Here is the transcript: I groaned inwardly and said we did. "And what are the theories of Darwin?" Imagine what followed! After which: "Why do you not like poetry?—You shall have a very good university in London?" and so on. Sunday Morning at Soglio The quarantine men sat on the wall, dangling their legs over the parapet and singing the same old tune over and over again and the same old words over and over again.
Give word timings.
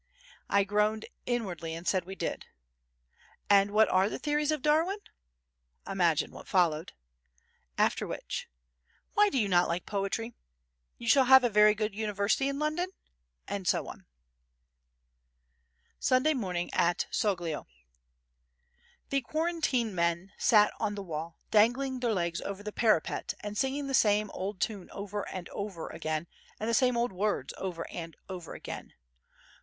I 0.49 0.63
groaned 0.63 1.05
inwardly 1.27 1.75
and 1.75 1.87
said 1.87 2.05
we 2.05 2.15
did. 2.15 2.47
"And 3.51 3.69
what 3.69 3.87
are 3.89 4.09
the 4.09 4.17
theories 4.17 4.51
of 4.51 4.63
Darwin?" 4.63 4.97
Imagine 5.85 6.31
what 6.31 6.47
followed! 6.47 6.93
After 7.77 8.07
which: 8.07 8.49
"Why 9.13 9.29
do 9.29 9.37
you 9.37 9.47
not 9.47 9.67
like 9.67 9.85
poetry?—You 9.85 11.07
shall 11.07 11.25
have 11.25 11.43
a 11.43 11.49
very 11.51 11.75
good 11.75 11.93
university 11.93 12.49
in 12.49 12.57
London?" 12.57 12.89
and 13.47 13.67
so 13.67 13.87
on. 13.87 14.07
Sunday 15.99 16.33
Morning 16.33 16.71
at 16.73 17.05
Soglio 17.11 17.67
The 19.11 19.21
quarantine 19.21 19.93
men 19.93 20.31
sat 20.39 20.73
on 20.79 20.95
the 20.95 21.03
wall, 21.03 21.37
dangling 21.51 21.99
their 21.99 22.11
legs 22.11 22.41
over 22.41 22.63
the 22.63 22.71
parapet 22.71 23.35
and 23.41 23.55
singing 23.55 23.85
the 23.85 23.93
same 23.93 24.31
old 24.31 24.59
tune 24.59 24.89
over 24.93 25.29
and 25.29 25.47
over 25.49 25.89
again 25.89 26.25
and 26.59 26.67
the 26.67 26.73
same 26.73 26.97
old 26.97 27.11
words 27.13 27.53
over 27.59 27.87
and 27.91 28.17
over 28.27 28.55
again. 28.55 28.93